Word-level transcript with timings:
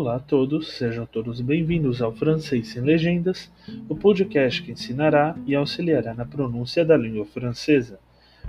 Olá 0.00 0.16
a 0.16 0.18
todos, 0.18 0.78
sejam 0.78 1.04
todos 1.04 1.42
bem-vindos 1.42 2.00
ao 2.00 2.10
Francês 2.10 2.68
Sem 2.68 2.80
Legendas, 2.80 3.52
o 3.86 3.94
podcast 3.94 4.62
que 4.62 4.72
ensinará 4.72 5.36
e 5.46 5.54
auxiliará 5.54 6.14
na 6.14 6.24
pronúncia 6.24 6.82
da 6.86 6.96
língua 6.96 7.26
francesa. 7.26 8.00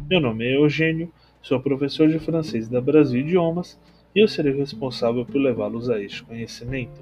Meu 0.09 0.21
nome 0.21 0.45
é 0.45 0.55
Eugênio, 0.55 1.11
sou 1.41 1.59
professor 1.59 2.07
de 2.07 2.19
francês 2.19 2.69
da 2.69 2.79
Brasil 2.79 3.19
Idiomas 3.19 3.77
e 4.15 4.21
eu 4.21 4.29
serei 4.29 4.53
responsável 4.53 5.25
por 5.25 5.41
levá-los 5.41 5.89
a 5.89 6.01
este 6.01 6.23
conhecimento. 6.23 7.01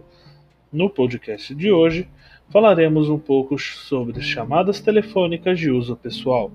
No 0.74 0.90
podcast 0.90 1.54
de 1.54 1.72
hoje, 1.72 2.10
falaremos 2.50 3.08
um 3.08 3.20
pouco 3.20 3.56
sobre 3.60 4.20
chamadas 4.20 4.82
telefônicas 4.82 5.60
de 5.60 5.70
uso 5.70 5.96
pessoal. 5.96 6.52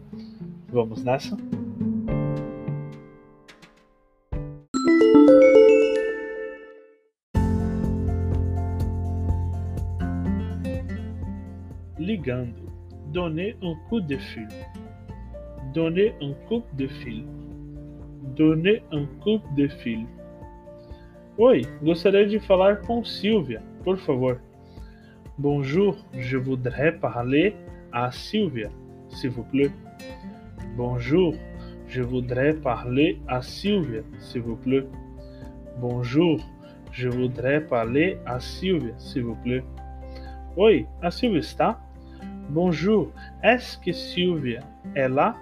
Vamos 0.68 1.04
nessa? 1.04 1.38
Ligando. 12.24 12.72
Donner 13.12 13.56
un 13.62 13.74
coup 13.88 14.00
de 14.00 14.16
fil. 14.16 14.48
Donner 15.74 16.14
un 16.22 16.32
coup 16.48 16.62
de 16.72 16.86
fil. 16.86 17.24
Donner 18.36 18.82
un 18.92 19.06
coup 19.22 19.40
de 19.56 19.68
fil. 19.68 20.06
Oi, 21.36 21.62
gostaria 21.82 22.26
de 22.26 22.38
falar 22.38 22.80
com 22.86 23.04
Silvia, 23.04 23.60
por 23.84 23.98
favor. 23.98 24.36
Bonjour, 25.36 25.96
je 26.12 26.38
voudrais 26.38 26.92
parler 26.92 27.54
à 27.92 28.10
Silvia, 28.10 28.70
s'il 29.08 29.30
vous 29.30 29.42
plaît. 29.42 29.70
Bonjour, 30.76 31.34
je 31.88 32.02
voudrais 32.02 32.54
parler 32.54 33.20
à 33.28 33.42
Silvia, 33.42 34.02
s'il 34.18 34.42
vous 34.42 34.56
plaît. 34.56 34.86
Bonjour, 35.80 36.38
je 36.92 37.08
voudrais 37.08 37.60
parler 37.60 38.16
à 38.26 38.38
Silvia, 38.40 38.94
s'il 38.96 39.24
vous 39.24 39.36
plaît. 39.36 39.64
Oi, 40.56 40.86
a 41.02 41.10
Silvia 41.10 41.40
está? 41.40 41.83
Bonjour, 42.50 43.10
est-ce 43.42 43.78
que 43.78 43.92
Sylvia 43.92 44.60
est 44.94 45.08
là? 45.08 45.34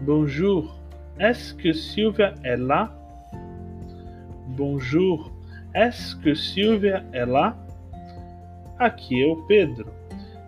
Bonjour, 0.00 0.80
est-ce 1.20 1.54
que 1.54 1.72
Sylvia 1.72 2.34
est 2.42 2.56
là? 2.56 2.90
Bonjour, 4.56 5.30
est-ce 5.74 6.16
que 6.16 6.34
Sylvia 6.34 7.04
est 7.12 7.26
lá? 7.26 7.56
Aqui 8.78 9.22
é 9.22 9.26
o 9.26 9.36
Pedro. 9.46 9.90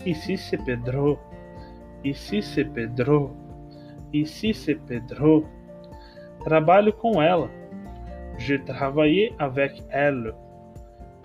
Ici 0.04 0.36
c'est 0.36 0.58
Pedro. 0.64 1.18
Ici 2.02 2.42
c'est 2.42 2.64
Pedro. 2.64 3.30
Ici 4.12 4.52
c'est 4.52 4.74
Pedro. 4.74 5.44
Trabalho 6.44 6.92
com 6.92 7.22
ela. 7.22 7.48
Je 8.38 8.56
travaillé 8.56 9.32
avec 9.38 9.82
elle. 9.90 10.34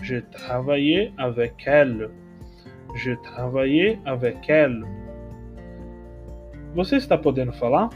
Je 0.01 0.17
travaillé 0.17 1.13
avec 1.17 1.63
elle. 1.65 2.09
Je 2.95 3.13
travaillais 3.13 3.99
avec 4.05 4.49
elle. 4.49 4.83
Você 6.75 6.97
está 6.97 7.17
podendo 7.17 7.51
falar? 7.53 7.89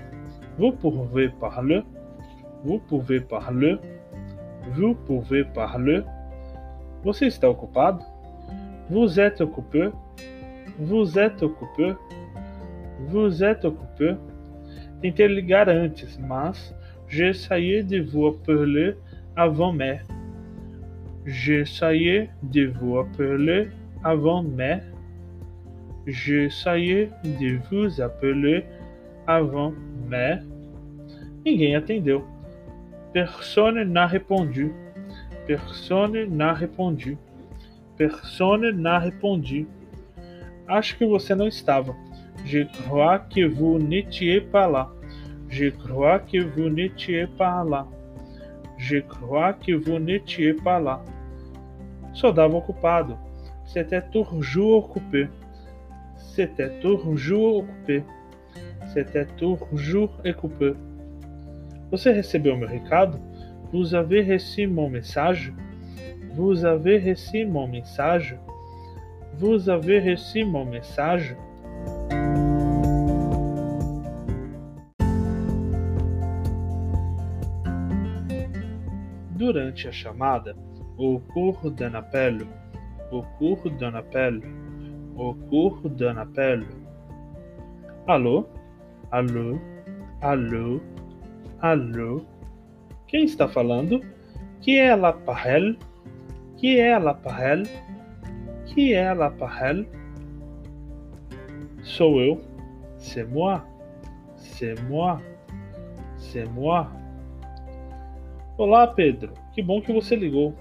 Vous 0.58 0.72
pouvez 0.72 1.30
parler? 1.30 1.84
Vous 2.64 2.80
pouvez 2.80 3.20
parler? 3.20 3.78
Vous 4.74 4.96
pouvez 4.96 5.44
parler? 5.44 6.02
Você 7.04 7.28
está 7.28 7.50
ocupado? 7.50 8.04
Vous 8.90 9.20
êtes 9.20 9.42
occupé? 9.42 9.92
Vous 10.80 11.18
êtes 11.20 11.44
occupé? 11.44 11.94
Vous 13.08 13.44
êtes 13.44 13.66
occupé? 13.66 14.16
Tentei 15.02 15.28
ligar 15.28 15.68
antes, 15.70 16.18
mas 16.20 16.74
j'essayais 17.08 17.84
de 17.84 18.02
vous 18.02 18.28
appeler 18.28 18.96
avant 19.36 19.74
mais. 19.74 20.00
J'essayais 21.26 22.30
de 22.44 22.68
vous 22.68 22.98
appeler 22.98 23.70
avant 24.06 24.44
mais 24.44 24.84
j'essayais 26.06 27.10
de 27.24 27.58
vous 27.70 28.00
appeler 28.00 28.64
avant 29.26 29.74
mais 30.08 30.40
ninguém 31.44 31.76
atendeu. 31.76 32.22
Personne 33.12 33.82
n'a 33.92 34.06
répondu. 34.06 34.72
Personne 35.48 36.26
n'a 36.26 36.54
répondu. 36.54 37.18
Personne 37.98 38.70
n'a 38.72 39.00
répondu. 39.00 39.68
Acho 40.68 40.98
que 40.98 41.06
você 41.06 41.34
não 41.34 41.48
estava. 41.48 41.96
Je 42.46 42.60
crois 42.78 43.20
que 43.20 43.48
vous 43.48 43.80
n'étiez 43.80 44.42
pas 44.42 44.68
là. 44.68 44.92
Je 45.50 45.70
crois 45.70 46.20
que 46.20 46.44
vous 46.44 46.70
n'étiez 46.70 47.26
pas 47.26 47.64
là. 47.64 47.88
Je 48.78 48.98
crois 48.98 49.54
que 49.54 49.72
vous 49.72 49.98
n'étiez 49.98 50.54
pas 50.54 50.80
là. 50.80 51.04
Só 52.14 52.32
dava 52.32 52.58
ocupado. 52.58 53.25
C'était 53.66 54.02
toujours 54.02 54.90
occupé. 54.90 55.28
C'était 56.18 56.80
toujours 56.80 57.58
occupé. 57.58 58.04
C'était 58.94 59.26
toujours 59.38 60.12
occupé. 60.26 60.74
Você 61.92 62.14
recebeu 62.14 62.56
meu 62.56 62.68
recado? 62.68 63.20
Vous 63.72 63.94
avez 63.94 64.22
reçu 64.24 64.68
mon 64.68 64.90
message? 64.90 65.54
Vous 66.36 66.66
avez 66.66 67.00
reçu 67.00 67.46
mon 67.46 67.68
message? 67.68 68.38
Vous 69.38 69.70
avez 69.70 70.00
reçu 70.00 70.46
mon 70.46 70.66
message? 70.66 71.36
Durante 79.36 79.86
a 79.88 79.92
chamada, 79.92 80.54
d'un 81.78 81.94
appel, 81.94 82.46
au 83.12 83.24
cours 83.38 83.70
d'un 83.80 83.96
appel, 83.96 84.42
au 85.18 85.34
cours 85.50 85.82
d'un 85.90 86.18
appel. 86.18 86.64
Alô? 88.08 88.46
Alô? 89.12 89.60
Alô? 90.22 90.82
Alô? 91.62 92.26
Quem 93.08 93.26
está 93.26 93.48
falando? 93.48 94.02
Qui 94.62 94.78
est 94.78 94.96
l'appareil? 94.96 95.78
Qui 96.58 96.78
est 96.78 97.00
l'appareil? 97.00 97.64
Qui 98.66 98.94
est 98.94 99.16
l'appareil? 99.16 99.88
Sou 101.84 102.20
eu. 102.20 102.38
C'est 102.98 103.24
moi. 103.24 103.64
C'est 104.36 104.76
moi. 104.90 105.22
C'est 106.18 106.46
moi. 106.50 106.88
Olá, 108.58 108.88
Pedro. 108.88 109.34
Que 109.56 109.62
bom 109.62 109.82
que 109.82 109.92
você 109.94 110.16
ligou. 110.16 110.54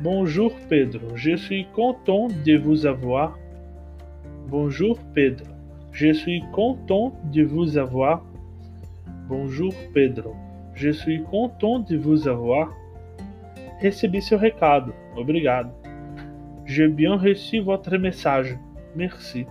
Bonjour 0.00 0.52
Pedro, 0.68 1.16
je 1.16 1.34
suis 1.34 1.66
content 1.74 2.28
de 2.46 2.56
vous 2.56 2.86
avoir. 2.86 3.36
Bonjour 4.46 4.96
Pedro, 5.12 5.48
je 5.90 6.12
suis 6.12 6.40
content 6.52 7.18
de 7.24 7.42
vous 7.42 7.76
avoir. 7.76 8.24
Bonjour 9.28 9.74
Pedro, 9.92 10.36
je 10.74 10.90
suis 10.90 11.24
content 11.24 11.80
de 11.80 11.96
vous 11.96 12.28
avoir. 12.28 12.72
Recebi 13.82 14.22
seu 14.22 14.36
recado, 14.36 14.92
obrigado. 15.16 15.70
J'ai 16.64 16.86
bien 16.86 17.16
reçu 17.16 17.58
votre 17.58 17.96
message, 17.96 18.56
merci. 18.94 19.46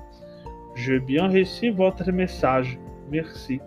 J'ai 0.76 1.02
bien 1.02 1.28
reçu 1.28 1.72
votre 1.72 2.10
message, 2.10 2.80
merci. 3.12 3.60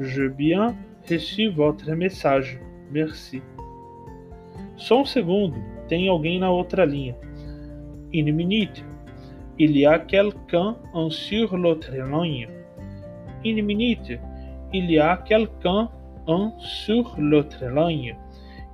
J'ai 0.00 0.30
bien 0.30 0.74
reçu 1.08 1.48
votre 1.48 1.92
message, 1.92 2.58
merci. 2.90 3.40
Só 4.76 5.02
um 5.02 5.75
tem 5.88 6.08
alguém 6.08 6.38
na 6.38 6.50
outra 6.50 6.84
linha. 6.84 7.16
Une 8.12 8.32
minute. 8.32 8.84
Il 9.58 9.76
y 9.76 9.86
a 9.86 9.98
quelqu'un 9.98 10.76
sur 11.10 11.56
l'autre 11.56 11.90
ligne. 11.92 12.48
Une 13.44 13.62
minute. 13.62 14.18
Il 14.72 14.90
y 14.90 14.98
a 14.98 15.16
quelqu'un 15.16 15.88
sur 16.58 17.14
l'autre 17.18 17.64
ligne. 17.64 18.16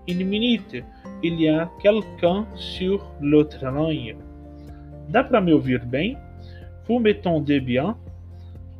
Une 0.09 0.25
minute. 0.25 0.85
Il 1.23 1.41
y 1.41 1.49
a 1.49 1.71
quelqu'un 1.81 2.47
sur 2.55 3.01
l'autre 3.21 3.65
ligne. 3.65 4.17
Dá 5.09 5.23
para 5.23 5.41
me 5.41 5.53
ouvir 5.53 5.85
bem? 5.87 6.17
Vous 6.89 6.99
m'entendez 6.99 7.61
bien? 7.61 7.97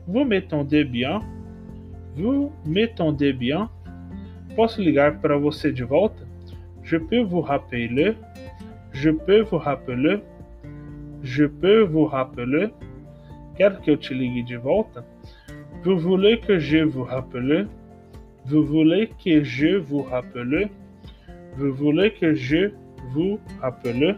Vous 0.07 0.25
m'entendez 0.25 0.85
bien? 0.85 1.21
Vous 2.17 2.53
m'entendez 2.65 3.33
bien? 3.33 3.69
Posso 4.57 4.83
ligar 4.83 5.21
para 5.21 5.39
você 5.39 5.73
de 5.73 5.85
volta? 5.85 6.32
Je 6.83 6.97
peux 6.97 7.23
vous 7.23 7.41
rappeler. 7.41 8.15
Je 8.93 9.11
peux 9.11 9.41
vous 9.43 9.59
rappeler. 9.59 10.19
Je 11.23 11.45
peux 11.45 11.83
vous 11.83 12.07
rappeler. 12.07 12.69
Quer 13.57 13.81
que 13.85 13.93
te 13.93 14.13
ligue 14.13 14.47
de 14.49 14.57
volta? 14.57 15.05
Vous 15.85 15.99
voulez 15.99 16.41
que 16.41 16.59
je 16.59 16.79
vous 16.79 17.05
rappelle? 17.05 17.69
Vous 18.47 18.65
voulez 18.65 19.11
que 19.25 19.45
je 19.45 19.77
vous 19.77 20.03
rappelle? 20.03 20.69
Vous 21.57 21.73
voulez 21.73 22.13
que 22.13 22.35
je 22.35 22.71
vous 23.13 23.39
rappelle? 23.61 24.17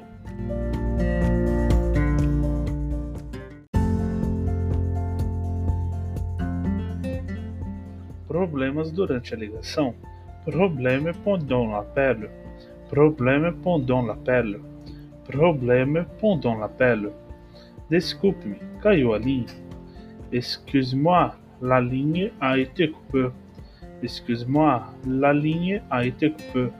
Problemas 8.28 8.90
durante 8.93 9.32
a 9.32 9.37
ligação. 9.37 9.94
Problème 10.46 11.12
pendant 11.25 11.67
l'appel. 11.70 12.31
Problème 12.90 13.54
pendant 13.62 14.02
l'appel. 14.02 14.60
Problème 15.28 16.06
pendant 16.20 16.56
l'appel. 16.58 17.10
Desculpe-me, 17.90 18.56
caiu. 18.82 19.46
Excuse-moi, 20.32 21.34
la 21.62 21.81
ligne 21.81 22.31
a 22.40 22.58
été 22.58 22.90
coupée. 22.90 23.28
Excuse-moi, 24.02 24.82
la 25.06 25.32
ligne 25.32 25.81
a 25.90 26.04
été 26.04 26.31
coupée. 26.31 26.70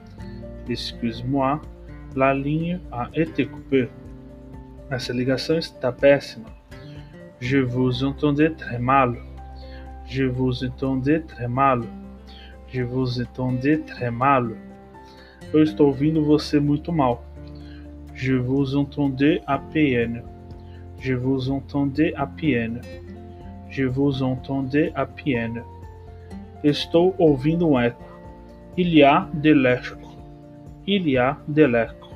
Excuse-moi, 0.69 1.61
la 2.15 2.33
ligne 2.33 2.79
a 2.91 3.09
été 3.13 3.45
coupée. 3.45 3.89
Essa 4.91 5.13
ligação 5.13 5.57
está 5.57 5.91
péssima. 5.91 6.45
Je 7.39 7.57
vous 7.57 8.03
entendais 8.03 8.51
très 8.51 8.77
mal. 8.77 9.15
Je 10.07 10.25
vous 10.25 10.63
entendais 10.63 11.21
très 11.21 11.47
mal. 11.47 11.81
Je 12.71 12.83
vous 12.83 13.19
entendais 13.19 13.79
très 13.79 14.11
mal. 14.11 14.55
Eu 15.53 15.63
estou 15.63 15.87
ouvindo 15.87 16.23
você 16.23 16.59
muito 16.59 16.91
mal. 16.91 17.23
Je 18.13 18.35
vous 18.35 18.75
entendais 18.75 19.41
à 19.45 19.57
peine. 19.57 20.23
Je 20.99 21.13
vous 21.13 21.49
entendais 21.49 22.13
à 22.15 22.25
peine. 22.25 22.81
Je 23.69 23.83
vous 23.85 24.23
entendais 24.23 24.91
à 24.95 25.05
peine. 25.05 25.63
Estou 26.63 27.13
ouvindo 27.19 27.69
um 27.69 27.79
eco. 27.79 28.03
Il 28.77 28.93
y 28.93 29.03
a 29.03 29.29
de 29.33 29.53
l'écho. 29.53 29.97
Il 30.87 31.07
y 31.07 31.17
a 31.17 31.37
de 31.47 31.65
l'écho. 31.65 32.09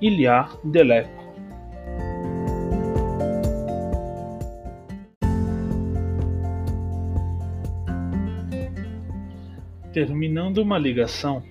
Il 0.00 0.20
y 0.20 0.26
a 0.26 0.48
de 0.64 0.82
l'écho. 0.82 1.22
Terminando 9.92 10.62
uma 10.62 10.78
ligação, 10.78 11.42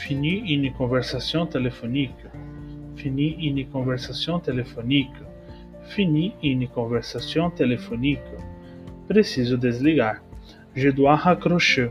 fini 0.00 0.54
une 0.54 0.72
conversation 0.72 1.44
téléphonique, 1.46 2.24
fini 2.96 3.36
une 3.46 3.66
conversation 3.68 4.40
téléphonique, 4.40 5.20
fini 5.90 6.32
une 6.42 6.66
conversation 6.68 7.50
téléphonique. 7.50 8.30
Preciso 9.08 9.56
desligar. 9.58 10.16
Je 10.74 10.88
dois 10.88 11.16
raccrocher. 11.16 11.90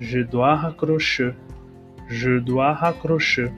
Je 0.00 0.20
dois 0.20 0.56
raccrocher. 0.56 1.32
Je 2.08 2.40
dois 2.40 2.72
raccrocher. 2.72 3.50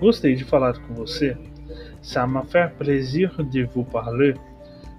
Gostei 0.00 0.34
de 0.34 0.44
falar 0.44 0.72
com 0.80 0.94
você. 0.94 1.36
Ça 2.02 2.26
m'a 2.26 2.42
fait 2.42 2.72
plaisir 2.76 3.30
de 3.52 3.62
vous 3.72 3.84
parler. 3.84 4.34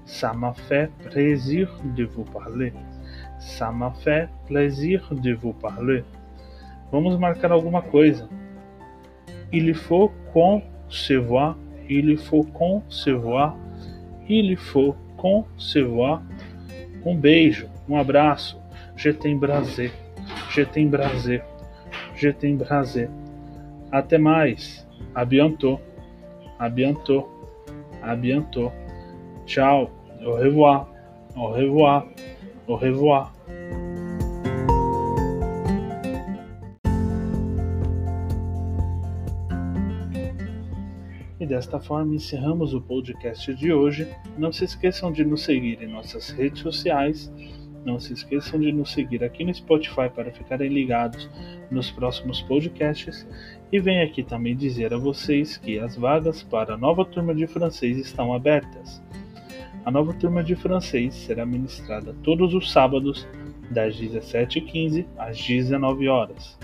Ça 0.06 0.32
m'a 0.34 0.54
fait 0.54 0.90
plaisir 1.10 1.68
de 1.98 2.06
vous 2.06 2.24
parler. 2.24 2.72
Ça 3.40 3.72
m'a 3.72 3.92
fait 3.92 4.30
plaisir 4.48 5.10
de 5.12 5.34
vous 5.34 5.54
parler. 5.54 6.04
Vamos 6.92 7.18
marcar 7.18 7.52
alguma 7.52 7.82
coisa. 7.82 8.28
Il 9.52 9.74
faut 9.74 10.12
voit. 11.26 11.58
Il 11.90 12.18
faut 12.18 12.46
voit. 13.08 13.56
Il 14.28 14.58
faut 14.58 14.96
voit. 15.88 16.22
Um 17.06 17.16
beijo, 17.16 17.68
um 17.88 17.96
abraço. 17.96 18.62
Je 18.96 19.12
t'embraser. 19.12 19.92
Je 20.50 20.64
t'embraser. 20.66 21.42
Je 22.16 22.32
t'embraser. 22.32 23.10
Até 23.92 24.18
mais. 24.18 24.86
A 25.16 25.26
bientôt. 25.26 25.80
A 26.60 26.70
bientôt. 26.70 27.28
A 28.04 28.16
bientôt. 28.16 28.72
Tchau. 29.46 29.90
Au 30.26 30.34
revoir. 30.34 30.88
Au 31.36 31.48
revoir. 31.48 32.06
Au 32.68 32.76
revoir. 32.76 33.34
Desta 41.52 41.82
forma 41.82 42.16
encerramos 42.16 42.74
o 42.74 42.80
podcast 42.80 43.54
de 43.54 43.74
hoje. 43.74 44.08
Não 44.38 44.54
se 44.54 44.64
esqueçam 44.64 45.12
de 45.12 45.26
nos 45.26 45.44
seguir 45.44 45.84
em 45.84 45.88
nossas 45.88 46.30
redes 46.30 46.62
sociais. 46.62 47.30
Não 47.84 48.00
se 48.00 48.14
esqueçam 48.14 48.58
de 48.58 48.72
nos 48.72 48.94
seguir 48.94 49.22
aqui 49.22 49.44
no 49.44 49.54
Spotify 49.54 50.10
para 50.16 50.32
ficarem 50.32 50.70
ligados 50.70 51.30
nos 51.70 51.92
próximos 51.92 52.42
podcasts. 52.42 53.28
E 53.70 53.82
venho 53.82 54.02
aqui 54.02 54.24
também 54.24 54.56
dizer 54.56 54.94
a 54.94 54.98
vocês 54.98 55.58
que 55.58 55.78
as 55.78 55.98
vagas 55.98 56.42
para 56.42 56.76
a 56.76 56.78
nova 56.78 57.04
turma 57.04 57.36
de 57.36 57.46
francês 57.48 57.98
estão 57.98 58.34
abertas. 58.34 59.04
A 59.84 59.92
nova 59.92 60.14
turma 60.14 60.42
de 60.42 60.56
francês 60.56 61.14
será 61.16 61.46
ministrada 61.46 62.16
todos 62.24 62.54
os 62.54 62.72
sábados, 62.72 63.28
das 63.70 64.00
17h15 64.00 65.06
às 65.18 65.38
19 65.46 66.08
horas. 66.08 66.58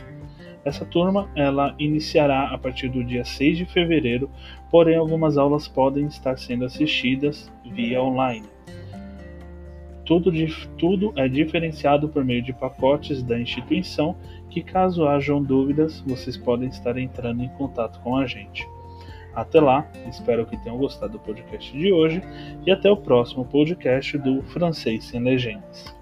Essa 0.65 0.85
turma 0.85 1.29
ela 1.35 1.75
iniciará 1.79 2.49
a 2.49 2.57
partir 2.57 2.89
do 2.89 3.03
dia 3.03 3.23
6 3.23 3.57
de 3.57 3.65
fevereiro, 3.65 4.29
porém 4.69 4.95
algumas 4.95 5.37
aulas 5.37 5.67
podem 5.67 6.05
estar 6.07 6.37
sendo 6.37 6.65
assistidas 6.65 7.51
via 7.65 8.01
online. 8.01 8.47
Tudo, 10.05 10.31
tudo 10.77 11.13
é 11.17 11.27
diferenciado 11.27 12.07
por 12.07 12.23
meio 12.23 12.41
de 12.41 12.53
pacotes 12.53 13.21
da 13.21 13.37
instituição 13.37 14.15
que, 14.49 14.63
caso 14.63 15.05
hajam 15.05 15.43
dúvidas, 15.43 15.99
vocês 16.07 16.37
podem 16.37 16.69
estar 16.69 16.97
entrando 16.97 17.43
em 17.43 17.49
contato 17.49 17.99
com 17.99 18.15
a 18.15 18.25
gente. 18.25 18.65
Até 19.35 19.59
lá, 19.59 19.85
espero 20.09 20.45
que 20.45 20.57
tenham 20.63 20.77
gostado 20.77 21.13
do 21.13 21.19
podcast 21.19 21.77
de 21.77 21.91
hoje 21.91 22.23
e 22.65 22.71
até 22.71 22.89
o 22.89 22.97
próximo 22.97 23.45
podcast 23.45 24.17
do 24.17 24.41
Francês 24.43 25.03
Sem 25.03 25.21
Legendas. 25.21 25.95